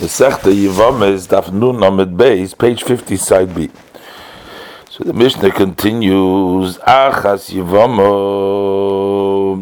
[0.00, 3.68] The Sechta Yivam is Daf Nun Amid Beis, page 50, side B.
[4.88, 8.08] So the Mishnah continues, Achas Yivama,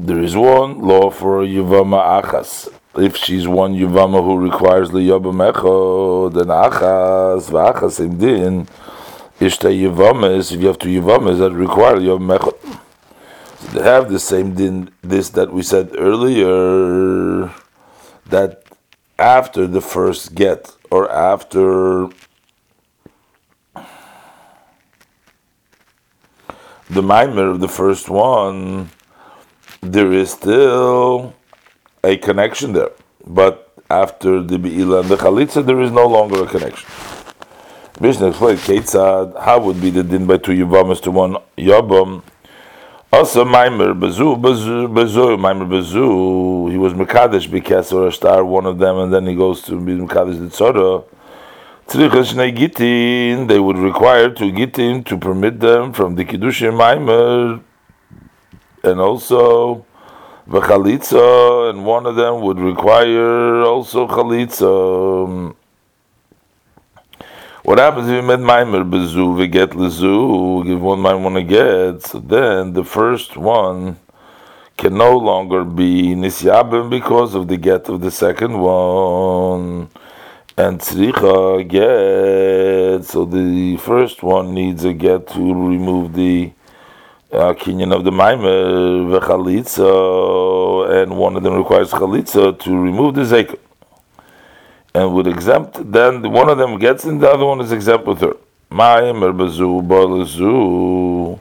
[0.06, 2.69] there is one law for Yivama Achas.
[2.95, 8.68] If she's one Yivama who requires the Echo, then Achas, V'achas Imdin,
[9.41, 12.52] Ishta Yivamas, if you have two Yivamas that require Yabam Echo.
[13.59, 17.50] So they have the same din, this that we said earlier,
[18.27, 18.68] that
[19.39, 20.61] after the first get
[20.91, 21.02] or
[21.32, 22.08] after
[26.96, 28.90] the mimer of the first one,
[29.81, 31.35] there is still
[32.03, 32.95] a connection there.
[33.27, 33.55] But
[33.91, 36.89] after the Be'ila and the Chalitza, there is no longer a connection.
[38.00, 42.23] Mishnah explained, Ketzad, how would be the din by two Yavamas to one Yabam?
[43.11, 48.67] Also, Maimer Bezu, Bezu, Bezu, Maimer Bezu, he was Mekadesh Bikes or a star, one
[48.67, 51.05] of them, and then he goes to be Mekadesh the Tzora.
[51.86, 57.62] Tzrichas Gitin, they would require to Gitin to permit them from the Kiddushim Maimer,
[58.84, 59.86] and also
[60.47, 65.55] Vachalitza, and one of them would require also Chalitza.
[67.69, 72.02] What happens if you met Maimer bezu we get lezu, give one Maimer one get,
[72.02, 73.98] so then the first one
[74.78, 79.91] can no longer be nisyabim because of the get of the second one.
[80.56, 86.52] And tzricha get, so the first one needs a get to remove the
[87.30, 93.58] uh, of the Maimer, v'chalitza, and one of them requires chalitza to remove the zekah
[94.94, 98.20] and would exempt, then one of them gets in, the other one is exempt with
[98.20, 98.36] her.
[98.70, 101.39] Maimer bezu, balazu.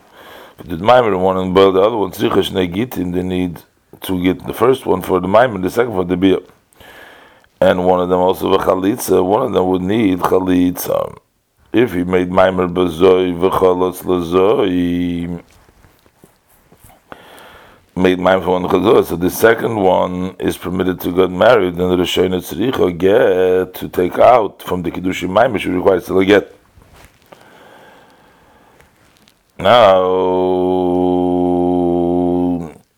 [0.60, 3.62] If did Maimer one and boil the other one, tzricha shnei gitin, they need
[4.02, 6.40] to get the first one for the Maimer, the second for the beer.
[7.60, 11.18] And one of them also the chalitza, one of them would need chalitza.
[11.74, 15.44] If he made Maimer bezoi v'chalatz lazoi,
[17.98, 19.04] made mine for one chazor.
[19.06, 23.90] So the second one is permitted to get married, and the Rishayna Tzricha get to
[23.90, 26.54] take out from the Kiddushim Maim, she requires to get.
[29.60, 29.98] Now,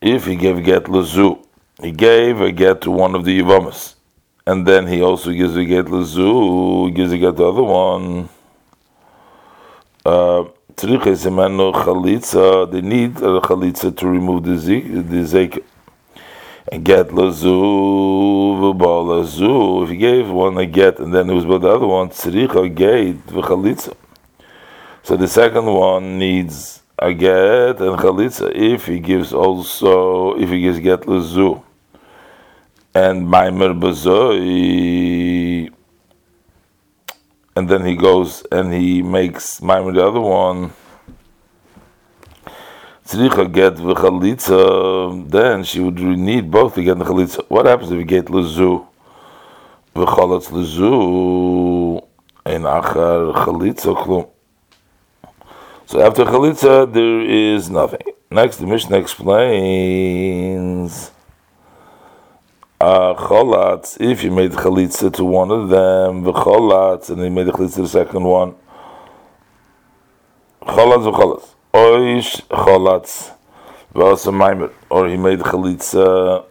[0.02, 1.38] if he gave get lazu,
[1.82, 3.94] he gave a get to one of the Yivamas,
[4.46, 8.28] and then he also gives a get lazu, gives a get to the other one.
[10.04, 10.44] Uh,
[10.82, 14.54] they need a chalitza to remove the
[15.02, 15.64] the zik
[16.72, 19.82] and get lazu lazu.
[19.82, 22.74] If he gave one a get and then it was about the other one, tzricha
[22.74, 23.94] gate v'chalitza.
[25.02, 28.50] So the second one needs a get and chalitza.
[28.54, 31.62] If he gives also, if he gives get lazu
[32.94, 35.70] and maimer bazoi
[37.56, 40.72] and then he goes and he makes Maimon the other one.
[43.06, 47.44] Tzricha get v'chalitza, then she would need both to get the chalitza.
[47.48, 48.86] What happens if you get lezu?
[49.96, 52.00] V'chalatz lezu,
[52.46, 54.28] ein achar chalitza klum.
[55.86, 58.02] So after chalitza, there is nothing.
[58.30, 61.10] Next, the Mishnah explains
[62.80, 67.74] cholatz, if you made chalitza to one of them, the cholatz, and he made chalitza
[67.74, 68.54] to the second one,
[70.62, 73.32] cholatz v'cholatz, oish cholatz,
[73.94, 76.44] v'asa maimer, or he made chalitza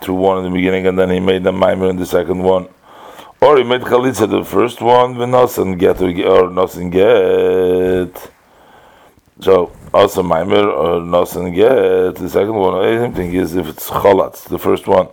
[0.00, 2.68] to one in the beginning, and then he made the maimer in the second one,
[3.40, 8.30] or he made chalitza the first one, v'nosan get, or nosan get,
[9.40, 12.80] so also Maimer or uh, Nosan get the second one.
[12.80, 15.08] The same thing is if it's Cholatz, the first one,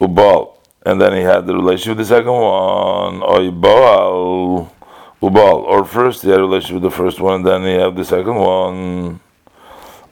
[0.00, 4.68] Ubal, and then he had the relationship with the second one, or Ubal,
[5.20, 8.04] or first he had a relationship with the first one, and then he had the
[8.04, 9.20] second one.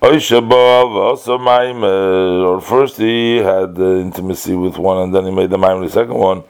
[0.02, 5.56] also Maimer, or first he had the intimacy with one, and then he made the
[5.56, 6.44] Maimer the second one,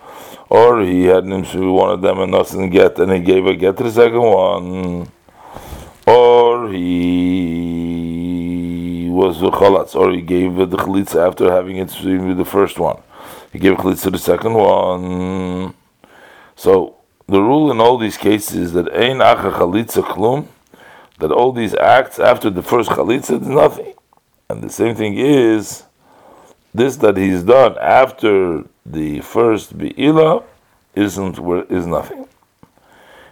[0.49, 3.47] or he had an intimacy with one of them and Nosan get, and he gave
[3.47, 5.09] a get to the second one
[6.07, 7.91] or he
[9.11, 13.01] was the chalatz, or he gave the chalitza after having it with the first one.
[13.53, 15.75] He gave chalitza to the second one.
[16.57, 20.47] So the rule in all these cases is that ein acha chalitza klum,
[21.19, 23.95] that all these acts after the first chalitza is nothing,
[24.49, 25.85] and the same thing is
[26.73, 30.43] this that he's done after the first beila
[30.95, 31.39] isn't
[31.71, 32.27] is nothing.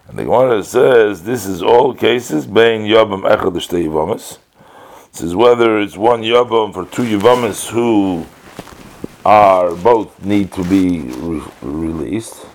[0.08, 4.38] And the Gemara says this is all cases bein yavam echad yivamis.
[5.12, 8.24] This is whether it's one yavam for two yivamis who
[9.26, 12.46] are both need to be re- released.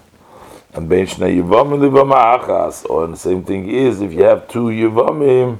[0.74, 2.90] And ben shnei yivamim livama achas.
[2.90, 5.60] Or the same thing is if you have two yivamim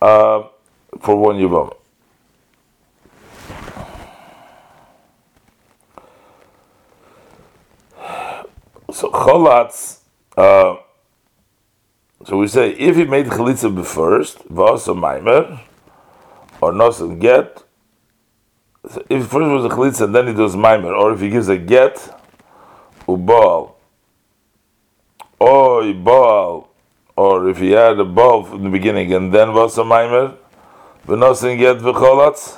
[0.00, 0.44] uh,
[1.00, 1.76] for one yivam.
[8.92, 9.99] So cholatz.
[10.40, 10.78] Uh,
[12.24, 15.60] so we say if he made chalitza first, vasa maimer,
[16.62, 17.62] or nosen get.
[18.90, 21.48] So if first was a chalitza and then he does maimer, or if he gives
[21.48, 21.96] a get,
[23.06, 23.74] ubal,
[25.38, 26.70] or baal,
[27.16, 30.38] or if he had a ball from the beginning and then vasa maimer,
[31.06, 32.56] v'nosen get v'cholatz.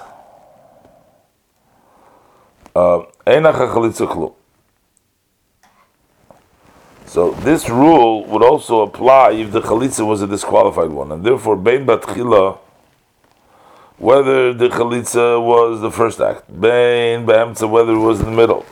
[2.76, 4.34] Uh, Einach chalitza klum.
[7.12, 11.56] So this rule would also apply if the chalitza was a disqualified one, and therefore
[11.58, 12.56] bein batchila,
[13.98, 18.64] whether the chalitza was the first act, bein b'emtza, whether it was in the middle,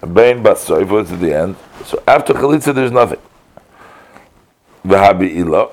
[0.00, 1.56] and bein batzoif was at the end.
[1.84, 3.18] So after chalitza, there's nothing.
[4.84, 5.68] V'habi ila.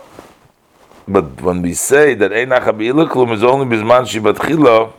[1.07, 4.91] But when we say that einach habi ila klum is only bisman shi batchila,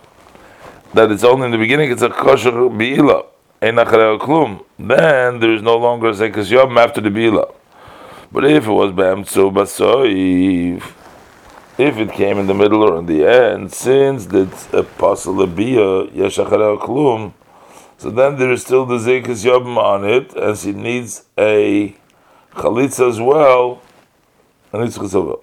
[0.92, 3.33] that it's only in the beginning, it's a kosher bi'ila
[3.64, 7.50] then there is no longer Zekas Yom after the Bila.
[8.30, 10.82] But if it was Bamtsu Basoif,
[11.78, 16.10] if it came in the middle or in the end, since it's a Pasal Abiyah,
[16.12, 17.32] Yeshachar Klum,
[17.96, 21.96] so then there is still the Zekas Yom on it, and she needs a
[22.52, 23.80] Chalitza as well,
[24.72, 25.40] and it's Chesavah.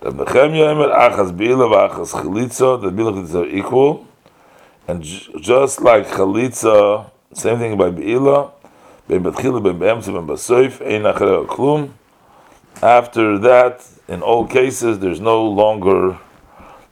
[0.00, 4.05] The Nechemia Emer Achas Bila Achas Chalitza, the Bila Chalitza are equal,
[4.88, 8.52] and just like chalitza, same thing by beila,
[9.08, 11.02] ben betchila, ben beemtza, ben basoif, ein
[11.46, 11.90] klum.
[12.82, 16.18] After that, in all cases, there's no longer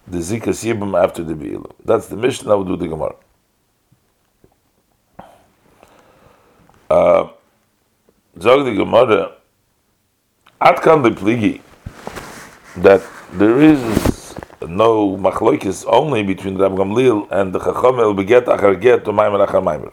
[0.07, 1.71] the zikas yibam after the beila.
[1.85, 2.53] That's the Mishnah.
[2.53, 3.17] I will do the gemara.
[6.91, 7.29] Uh,
[8.41, 9.33] Zog the Gemara,
[10.61, 11.61] Atkan the pligi,
[12.77, 13.01] that
[13.33, 13.81] there is
[14.69, 19.63] no machloikis only between Rab Gamliel and the Chachamel beget achar get to Maimer achar
[19.63, 19.93] Maimer.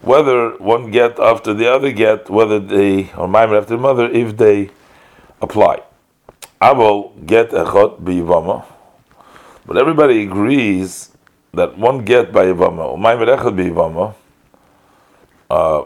[0.00, 4.36] Whether one get after the other get, whether they or Maimer after the mother, if
[4.36, 4.70] they
[5.40, 5.82] apply.
[6.60, 8.64] Avol get echot biyivama,
[9.66, 11.10] but everybody agrees
[11.54, 14.14] that one get by Yivama or Maimer echot biyivama
[15.50, 15.84] uh,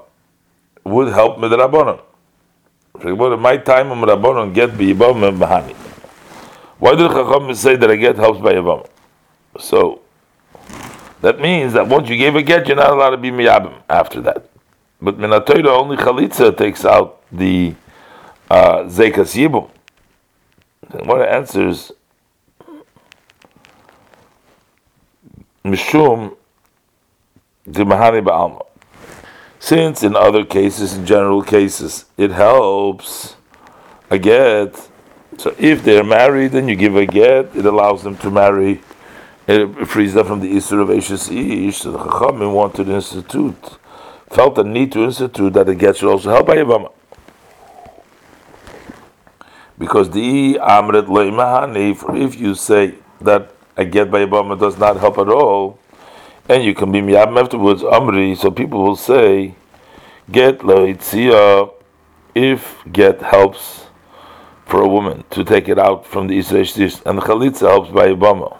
[0.84, 2.00] would help with the Rabbanon.
[3.40, 5.85] My time of Rabbanon get biyivama bahani.
[6.78, 8.86] Why did Chacham say that a get helps by Yavam?
[9.58, 10.02] So
[11.22, 14.20] that means that once you gave a get, you're not allowed to be miyabim after
[14.22, 14.48] that.
[15.00, 17.74] But minatoida only chalitza takes out the
[18.50, 19.70] uh, zekas yibum.
[21.04, 21.92] What it answers
[25.64, 26.36] mishum
[27.64, 28.64] the mahani ba'alma.
[29.58, 33.36] Since in other cases, in general cases, it helps
[34.10, 34.88] a get
[35.38, 38.80] so if they're married and you give a get, it allows them to marry.
[39.46, 41.78] It frees them from the Isra of Ashes Ish.
[41.78, 43.78] So the Chachamim wanted to institute,
[44.30, 46.92] felt the need to institute that the get should also help by Yavama.
[49.78, 54.96] Because the Amrit Leimahani, for if you say that a get by Yavama does not
[54.98, 55.78] help at all,
[56.48, 59.54] and you can be Miyabim afterwards, Amri, so people will say,
[60.30, 61.72] get Loitzia,
[62.34, 63.85] if get helps
[64.66, 68.08] for a woman to take it out from the Isra and the Chalitza helps by
[68.08, 68.58] Yavama.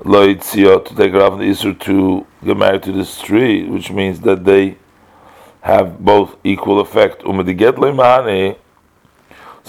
[0.00, 3.90] Loitzia to take it out from the Isra to get married to this tree, which
[3.90, 4.76] means that they
[5.60, 7.22] have both equal effect.
[7.22, 7.32] So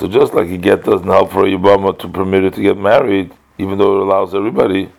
[0.08, 3.78] just like a get doesn't help for Yavama to permit her to get married, even
[3.78, 4.92] though it allows everybody,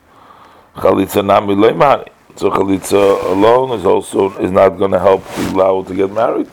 [0.76, 2.08] Chalitza nami leimani.
[2.36, 6.12] So Chalitza alone is also is not going to help to allow her to get
[6.12, 6.48] married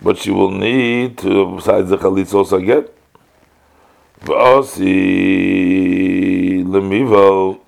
[0.00, 2.92] but she will need to, besides the chalitz, also get.
[4.22, 4.94] V'osi
[6.64, 7.60] lemivel.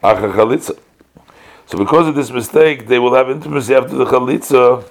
[0.00, 4.84] So because of this mistake, they will have intimacy after the chalitza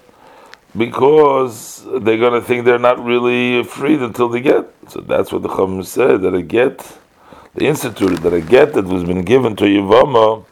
[0.76, 4.66] because they're going to think they're not really freed until they get.
[4.90, 6.98] So that's what the Chum said, that a get,
[7.56, 10.46] they instituted that a get that was been given to Yavama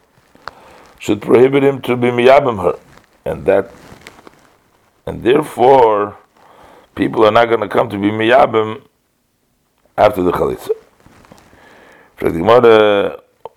[1.00, 2.80] should prohibit him to be miyabim her.
[3.25, 3.72] And that
[5.06, 6.18] and therefore
[6.96, 8.82] people are not going to come to be miyabim
[9.98, 10.72] after the chalitza.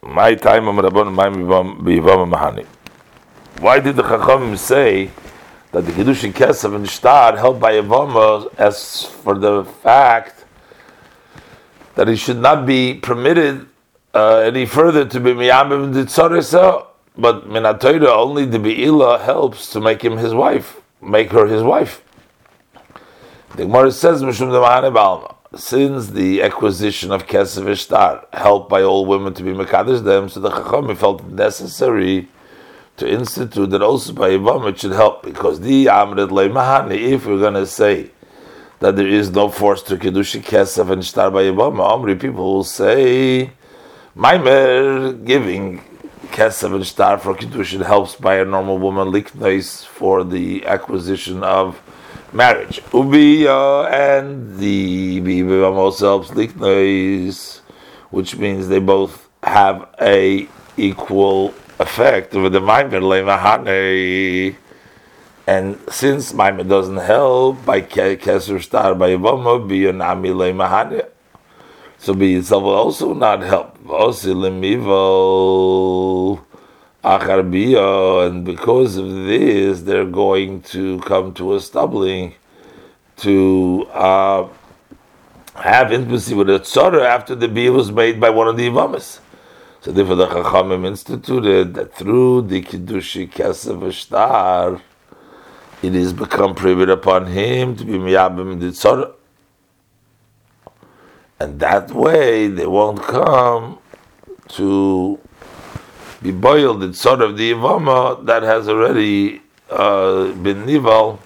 [0.02, 0.66] My time.
[3.60, 5.10] Why did the Chachamim say
[5.72, 10.44] that the Kiddushin Kesef and Shtar held by Yavama as for the fact
[11.94, 13.66] that it should not be permitted
[14.14, 16.86] uh, any further to be miyamim ditzorisa,
[17.16, 22.02] but minatoida only the beila helps to make him his wife, make her his wife.
[23.56, 24.22] The Gemara says.
[25.56, 30.40] Since the acquisition of Kesef Ishtar helped by all women to be Mekadesh them, so
[30.40, 32.28] the Chachamim felt necessary
[32.98, 37.38] to institute that also by Yivam it should help, because the Amrit Mahani, if we're
[37.38, 38.10] going to say
[38.80, 42.62] that there is no force to Kiddushi Kesef and Ishtar by Yivam, Amri people will
[42.64, 43.50] say,
[44.14, 45.82] Maimer giving
[46.38, 51.82] Kesef and Shtar for Kiddushin helps by a normal woman liknois for the acquisition of
[52.32, 52.80] marriage.
[52.92, 57.58] Ubiya and the Bibam also helps liknois,
[58.10, 64.54] which means they both have a equal effect over the Maimer Lemahane.
[65.48, 71.04] And since Maimer doesn't help by Kesef Shtar by Yavama, Biyanami Lemahane.
[71.98, 73.76] So be itself will also not help.
[78.24, 82.34] And because of this, they're going to come to a stumbling
[83.18, 84.48] to uh,
[85.56, 89.18] have intimacy with a tzara after the bia was made by one of the imamis.
[89.80, 94.80] So therefore, the Chachamim instituted that through the kiddushi kesef shtar,
[95.82, 99.14] it is become prohibited upon him to be miyabim the tzara
[101.40, 103.78] and that way they won't come
[104.48, 105.18] to
[106.22, 109.40] be boiled in sort of the Ivama that has already
[109.70, 111.18] uh, been nival,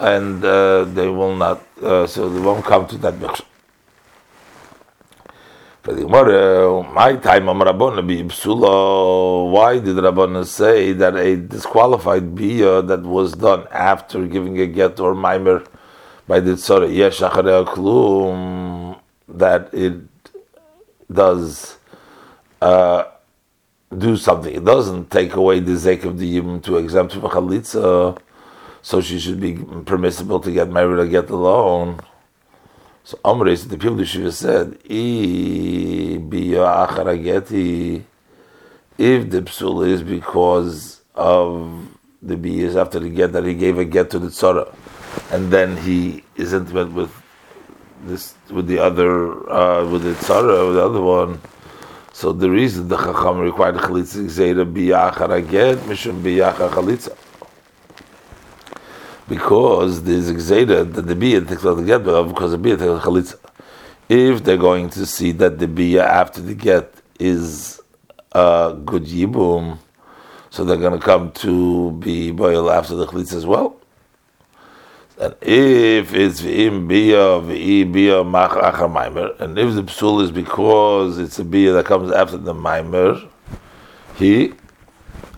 [0.00, 3.44] and uh, they will not, uh, so they won't come to that.
[5.82, 9.50] For the Gemara, my time Am Rabbana be psula.
[9.50, 15.00] Why did Rabbana say that a disqualified bia that was done after giving a get
[15.00, 15.64] or mimer
[16.28, 18.51] by the tzara yesh klum
[19.32, 19.94] that it
[21.10, 21.78] does
[22.60, 23.04] uh,
[23.96, 24.54] do something.
[24.54, 28.18] It doesn't take away the zek of the yibum to exempt from chalitza,
[28.82, 32.00] so she should be permissible to get married or get loan.
[33.04, 36.30] So Amres, the people Shiva said, if
[39.30, 41.88] the psul is because of
[42.22, 44.72] the biyas after the get that he gave a get to the tzara,
[45.32, 47.10] and then he is intimate with
[48.02, 51.40] this with the other uh, with the tzara with the other one.
[52.12, 57.16] So the reason the chacham required chalitza gzeira biyachar again mishum biyachar chalitza
[59.28, 63.38] because there's a that the biyah takes out the get because the biyah takes chalitza.
[64.08, 67.80] If they're going to see that the biyah after the get is
[68.32, 69.78] a good yibum,
[70.50, 73.81] so they're going to come to be boil after the chalitza as well
[75.22, 80.32] that if it's v'im bia v'i bia mach achar maimer, and if the psul is
[80.32, 83.28] because it's a bia that comes after the maimer,
[84.16, 84.52] he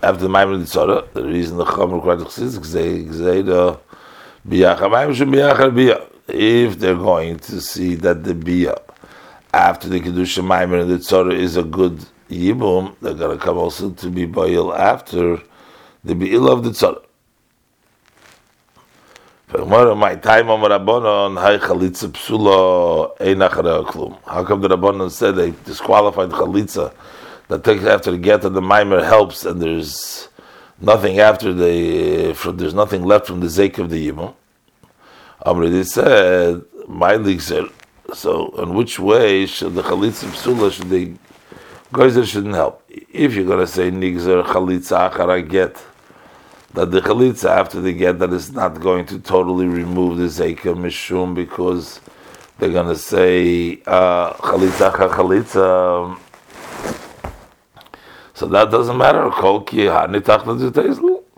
[0.03, 3.79] after the maimer tzara, the reason the chum required to chsiz gzei the
[4.49, 4.75] bia
[5.15, 6.01] shum bia bia.
[6.29, 8.77] If they're going to see that the bia
[9.53, 13.59] after the kedusha maimer and the tzara is a good yibum, they're going to come
[13.59, 15.43] also to be boil after
[16.03, 17.04] the bi'il of the tzara.
[19.57, 19.71] How come
[24.61, 26.93] the Rabbanon said they disqualified chalitza
[27.47, 30.29] that takes after the get of the mimer helps and there's
[30.81, 34.35] nothing after the from, there's nothing left from the zek of the yibum.
[35.45, 37.67] They said my said
[38.13, 41.15] so in which way should the chalitza psula should they
[41.93, 45.81] guys shouldn't help if you're going to say nigzer chalitza achara get
[46.75, 50.75] that the chalitza after they get that is not going to totally remove the zeka
[50.75, 52.01] mishum because
[52.59, 56.19] they're going to say uh, chalitza uh, chalitza.
[58.35, 59.31] So that doesn't matter.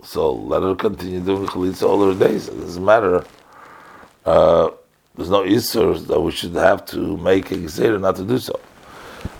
[0.03, 2.47] So let her continue doing chalitza all her days.
[2.47, 3.23] It doesn't matter.
[4.25, 4.71] Uh,
[5.15, 8.59] there's no isur that we should have to make a gzeira not to do so.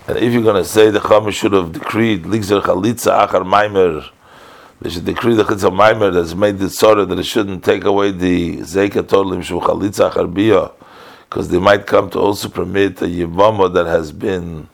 [0.06, 4.08] And if you're going to say the Chama should have decreed ligzer chalitza achar maimer
[4.80, 8.12] they should decree the Chitza Maimer that's made the Tzora that it shouldn't take away
[8.12, 10.72] the Zeka Tolim Shuchalitza Charbiyah,
[11.28, 14.68] because they might come to also permit a Yivama that has been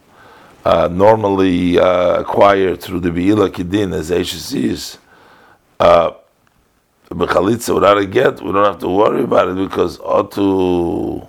[0.64, 4.98] uh, normally uh, acquired through the Be'ila Kidin, as sees.
[5.80, 6.12] Uh,
[7.10, 11.26] Bechalitza, without a get, we don't have to worry about it because Otu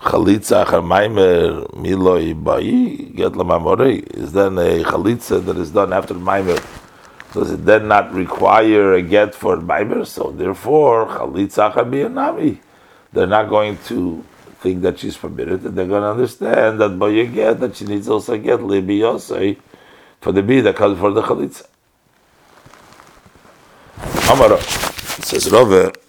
[0.00, 6.14] Chalitza Maimer Miloi Bai, get la Mamorei, is then a Chalitza that is done after
[6.14, 6.58] Maimer
[7.32, 10.06] does it then not require a get for Biber?
[10.06, 12.60] So therefore, Chalitza Nami,
[13.12, 14.24] they're not going to
[14.60, 17.84] think that she's permitted, and they're going to understand that by your get that she
[17.84, 19.58] needs also get libi yosei
[20.20, 21.66] for the bee that comes for the chalitza.
[24.30, 26.01] Amara says Rove.